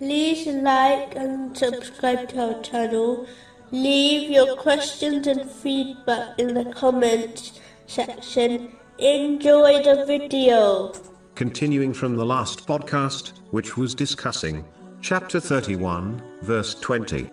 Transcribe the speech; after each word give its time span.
like 0.00 1.14
and 1.14 1.56
subscribe 1.56 2.28
to 2.30 2.54
our 2.54 2.62
channel. 2.62 3.26
Leave 3.70 4.30
your 4.30 4.56
questions 4.56 5.26
and 5.26 5.48
feedback 5.50 6.38
in 6.38 6.54
the 6.54 6.64
comments 6.72 7.60
section. 7.86 8.72
Enjoy 8.98 9.82
the 9.82 10.04
video. 10.06 10.92
Continuing 11.34 11.92
from 11.92 12.16
the 12.16 12.24
last 12.24 12.66
podcast, 12.66 13.32
which 13.50 13.76
was 13.76 13.94
discussing 13.94 14.64
chapter 15.00 15.40
31, 15.40 16.22
verse 16.42 16.74
20. 16.76 17.30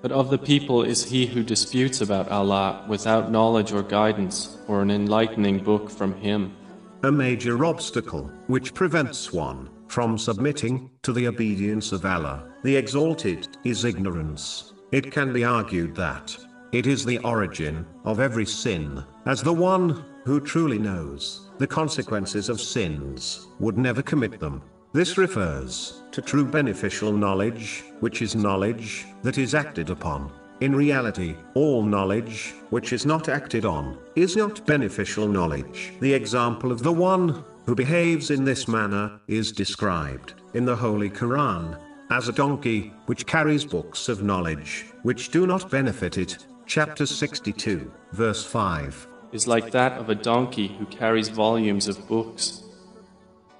But 0.00 0.12
of 0.12 0.30
the 0.30 0.38
people 0.38 0.82
is 0.84 1.04
he 1.04 1.26
who 1.26 1.42
disputes 1.42 2.00
about 2.00 2.28
Allah 2.28 2.84
without 2.88 3.32
knowledge 3.32 3.72
or 3.72 3.82
guidance 3.82 4.56
or 4.68 4.82
an 4.82 4.90
enlightening 4.90 5.58
book 5.64 5.90
from 5.90 6.14
him. 6.14 6.54
A 7.02 7.10
major 7.10 7.64
obstacle, 7.64 8.30
which 8.46 8.74
prevents 8.74 9.32
one 9.32 9.68
from 9.88 10.18
submitting 10.18 10.90
to 11.02 11.12
the 11.12 11.26
obedience 11.26 11.92
of 11.92 12.04
Allah, 12.04 12.52
the 12.62 12.76
Exalted, 12.76 13.48
is 13.64 13.84
ignorance. 13.84 14.74
It 14.92 15.10
can 15.10 15.32
be 15.32 15.44
argued 15.44 15.94
that 15.96 16.36
it 16.72 16.86
is 16.86 17.04
the 17.04 17.18
origin 17.18 17.86
of 18.04 18.20
every 18.20 18.44
sin, 18.46 19.02
as 19.26 19.42
the 19.42 19.52
one 19.52 20.04
who 20.24 20.40
truly 20.40 20.78
knows 20.78 21.48
the 21.58 21.66
consequences 21.66 22.48
of 22.48 22.60
sins 22.60 23.46
would 23.58 23.78
never 23.78 24.02
commit 24.02 24.38
them. 24.38 24.62
This 24.92 25.18
refers 25.18 26.02
to 26.12 26.22
true 26.22 26.44
beneficial 26.44 27.12
knowledge, 27.12 27.84
which 28.00 28.22
is 28.22 28.36
knowledge 28.36 29.06
that 29.22 29.38
is 29.38 29.54
acted 29.54 29.90
upon. 29.90 30.30
In 30.60 30.74
reality, 30.74 31.36
all 31.54 31.82
knowledge, 31.82 32.54
which 32.70 32.92
is 32.92 33.06
not 33.06 33.28
acted 33.28 33.64
on, 33.64 33.96
is 34.16 34.36
not 34.36 34.66
beneficial 34.66 35.28
knowledge. 35.28 35.92
The 36.00 36.12
example 36.12 36.72
of 36.72 36.82
the 36.82 36.92
one 36.92 37.44
who 37.68 37.74
behaves 37.74 38.30
in 38.30 38.44
this 38.44 38.66
manner 38.66 39.20
is 39.26 39.52
described 39.52 40.32
in 40.54 40.64
the 40.64 40.74
Holy 40.74 41.10
Quran 41.10 41.78
as 42.08 42.26
a 42.26 42.32
donkey 42.32 42.94
which 43.04 43.26
carries 43.26 43.62
books 43.62 44.08
of 44.08 44.22
knowledge 44.22 44.86
which 45.02 45.28
do 45.28 45.46
not 45.46 45.70
benefit 45.70 46.16
it. 46.16 46.46
Chapter 46.64 47.04
62, 47.04 47.92
verse 48.12 48.42
5 48.42 49.06
is 49.32 49.46
like 49.46 49.70
that 49.70 49.92
of 49.98 50.08
a 50.08 50.14
donkey 50.14 50.68
who 50.78 50.86
carries 50.86 51.28
volumes 51.28 51.88
of 51.88 52.08
books. 52.08 52.62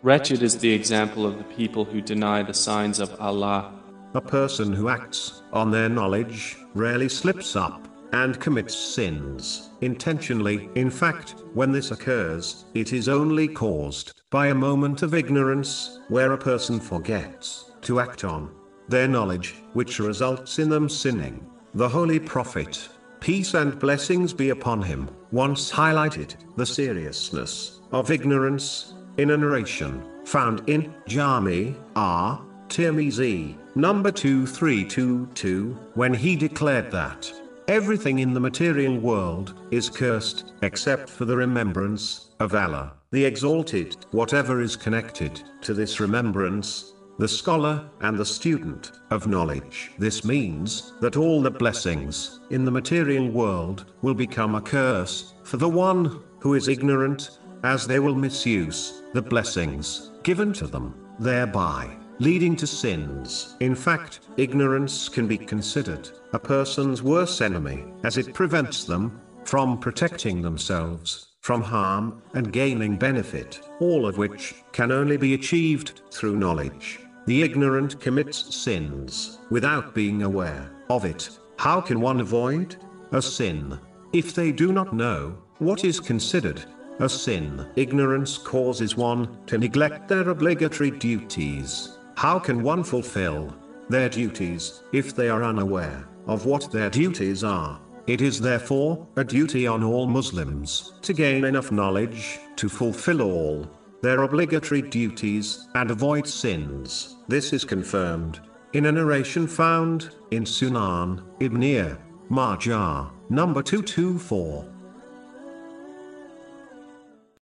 Wretched 0.03 0.43
is 0.43 0.56
the 0.56 0.72
example 0.72 1.27
of 1.27 1.37
the 1.37 1.45
people 1.45 1.84
who 1.84 2.00
deny 2.00 2.43
the 2.43 2.55
signs 2.55 3.00
of 3.00 3.15
Allah. 3.20 3.75
A 4.15 4.22
person 4.22 4.72
who 4.72 4.89
acts 4.89 5.43
on 5.53 5.70
their 5.70 5.91
knowledge 5.91 6.56
rarely 6.72 7.11
slips 7.11 7.55
up 7.56 7.88
and 8.12 8.41
commits 8.41 8.75
sins 8.75 9.70
intentionally. 9.81 10.69
In 10.75 10.91
fact, 10.91 11.34
when 11.55 11.73
this 11.73 11.91
occurs, 11.91 12.65
it 12.75 12.92
is 12.92 13.09
only 13.09 13.48
caused 13.48 14.23
by 14.31 14.48
a 14.48 14.55
moment 14.55 15.03
of 15.03 15.15
ignorance 15.15 16.00
where 16.09 16.33
a 16.33 16.39
person 16.39 16.81
forgets 16.81 17.73
to 17.83 18.00
act 18.00 18.25
on 18.25 18.50
their 18.89 19.09
knowledge, 19.09 19.56
which 19.75 19.98
results 19.98 20.59
in 20.59 20.69
them 20.69 20.89
sinning. 20.89 21.47
The 21.75 21.89
Holy 21.89 22.19
Prophet, 22.19 22.89
peace 23.20 23.55
and 23.55 23.78
blessings 23.78 24.33
be 24.33 24.50
upon 24.50 24.83
him, 24.83 25.11
once 25.31 25.70
highlighted 25.70 26.34
the 26.56 26.67
seriousness 26.67 27.81
of 27.93 28.11
ignorance 28.11 28.95
in 29.19 29.31
a 29.31 29.37
narration 29.37 30.03
found 30.25 30.69
in 30.69 30.95
Jami 31.06 31.75
At 31.97 32.39
Tirmizi, 32.69 33.56
number 33.75 34.11
2322, 34.11 35.77
when 35.95 36.12
he 36.12 36.37
declared 36.37 36.91
that 36.91 37.33
everything 37.69 38.21
in 38.21 38.33
the 38.33 38.41
material 38.41 38.97
world 38.97 39.55
is 39.71 39.91
cursed 39.91 40.53
except 40.63 41.09
for 41.09 41.27
the 41.27 41.37
remembrance 41.37 42.31
of 42.41 42.55
Allah, 42.55 42.95
the 43.11 43.25
Exalted. 43.25 43.95
Whatever 44.11 44.63
is 44.63 44.75
connected 44.75 45.43
to 45.61 45.75
this 45.75 46.01
remembrance, 46.01 46.95
the 47.19 47.29
scholar 47.29 47.91
and 48.01 48.17
the 48.17 48.25
student 48.25 48.93
of 49.11 49.27
knowledge. 49.27 49.91
This 49.99 50.25
means 50.25 50.95
that 51.01 51.17
all 51.17 51.43
the 51.43 51.51
blessings 51.51 52.41
in 52.51 52.65
the 52.65 52.71
material 52.71 53.28
world 53.28 53.93
will 54.01 54.15
become 54.15 54.55
a 54.55 54.62
curse 54.62 55.34
for 55.43 55.59
the 55.59 55.69
one 55.69 56.23
who 56.39 56.55
is 56.55 56.69
ignorant, 56.69 57.39
as 57.65 57.87
they 57.87 57.99
will 57.99 58.15
misuse 58.15 59.03
the 59.12 59.23
blessings 59.23 60.12
given 60.23 60.53
to 60.55 60.67
them, 60.67 60.95
thereby 61.19 61.97
leading 62.19 62.56
to 62.56 62.67
sins. 62.67 63.56
In 63.61 63.75
fact, 63.75 64.21
ignorance 64.37 65.09
can 65.09 65.27
be 65.27 65.39
considered 65.39 66.11
a 66.33 66.39
person's 66.39 67.03
worst 67.03 67.41
enemy, 67.43 67.84
as 68.05 68.19
it 68.19 68.34
prevents 68.34 68.84
them 68.84 69.21
from 69.45 69.79
protecting 69.79 70.43
themselves 70.43 71.28
from 71.49 71.62
harm 71.62 72.21
and 72.34 72.53
gaining 72.53 72.97
benefit, 72.97 73.61
all 73.81 74.07
of 74.07 74.19
which 74.19 74.55
can 74.73 74.93
only 74.93 75.17
be 75.17 75.33
achieved 75.33 76.03
through 76.11 76.37
knowledge. 76.37 77.01
The 77.25 77.43
ignorant 77.43 78.01
commits 78.01 78.55
sins 78.55 79.39
without 79.51 79.95
being 79.95 80.23
aware 80.23 80.71
of 80.91 81.05
it. 81.05 81.31
How 81.57 81.81
can 81.81 82.01
one 82.01 82.21
avoid 82.21 82.77
a 83.12 83.23
sin 83.23 83.78
if 84.12 84.34
they 84.34 84.53
do 84.53 84.73
not 84.73 84.93
know 84.93 85.39
what 85.59 85.84
is 85.84 86.01
considered 86.01 86.65
a 87.01 87.09
sin? 87.09 87.67
Ignorance 87.77 88.37
causes 88.37 88.97
one 88.97 89.39
to 89.47 89.57
neglect 89.57 90.09
their 90.09 90.28
obligatory 90.28 90.91
duties. 90.91 91.97
How 92.19 92.41
can 92.41 92.65
one 92.65 92.83
fulfill 92.83 93.55
their 93.89 94.09
duties 94.09 94.83
if 94.93 95.15
they 95.15 95.29
are 95.29 95.45
unaware 95.45 96.09
of 96.27 96.47
what 96.47 96.69
their 96.73 96.91
duties 96.91 97.45
are? 97.45 97.81
It 98.09 98.21
is 98.21 98.41
therefore 98.41 99.06
a 99.15 99.23
duty 99.23 99.69
on 99.69 99.84
all 99.84 100.09
Muslims 100.09 100.95
to 101.03 101.12
gain 101.12 101.45
enough 101.45 101.71
knowledge 101.71 102.41
to 102.57 102.69
fulfill 102.69 103.23
all 103.23 103.71
their 104.03 104.23
obligatory 104.25 104.83
duties 104.83 105.69
and 105.77 105.93
avoid 105.93 106.27
sins. 106.27 107.19
This 107.28 107.53
is 107.53 107.65
confirmed 107.65 108.41
in 108.73 108.87
a 108.87 108.91
narration 108.91 109.47
found 109.47 110.11
in 110.33 110.43
Sunan 110.43 111.23
Ibn 111.39 111.99
Majah, 112.31 113.12
number 113.31 113.62
224. 113.62 114.78